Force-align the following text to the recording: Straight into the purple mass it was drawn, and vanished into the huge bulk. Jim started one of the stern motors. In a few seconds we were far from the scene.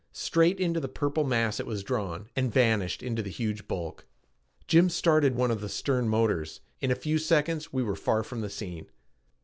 Straight 0.13 0.59
into 0.59 0.79
the 0.79 0.87
purple 0.87 1.23
mass 1.23 1.59
it 1.59 1.67
was 1.67 1.83
drawn, 1.83 2.27
and 2.35 2.51
vanished 2.51 3.03
into 3.03 3.21
the 3.21 3.29
huge 3.29 3.67
bulk. 3.67 4.07
Jim 4.65 4.89
started 4.89 5.35
one 5.35 5.51
of 5.51 5.61
the 5.61 5.69
stern 5.69 6.09
motors. 6.09 6.59
In 6.79 6.89
a 6.89 6.95
few 6.95 7.19
seconds 7.19 7.71
we 7.71 7.83
were 7.83 7.95
far 7.95 8.23
from 8.23 8.41
the 8.41 8.49
scene. 8.49 8.87